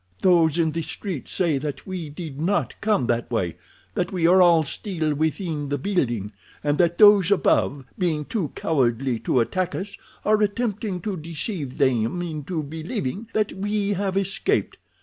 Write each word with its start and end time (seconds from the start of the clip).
Those 0.21 0.57
in 0.57 0.71
the 0.71 0.81
street 0.81 1.27
say 1.27 1.59
that 1.59 1.85
we 1.85 2.09
did 2.09 2.41
not 2.41 2.73
come 2.81 3.05
that 3.05 3.29
way—that 3.29 4.11
we 4.11 4.25
are 4.25 4.65
still 4.65 5.13
within 5.13 5.69
the 5.69 5.77
building, 5.77 6.31
and 6.63 6.79
that 6.79 6.97
those 6.97 7.29
above, 7.29 7.85
being 7.99 8.25
too 8.25 8.51
cowardly 8.55 9.19
to 9.19 9.39
attack 9.41 9.75
us, 9.75 9.95
are 10.25 10.41
attempting 10.41 11.01
to 11.01 11.17
deceive 11.17 11.77
them 11.77 12.19
into 12.23 12.63
believing 12.63 13.27
that 13.33 13.53
we 13.53 13.89
have 13.93 14.17
escaped. 14.17 14.77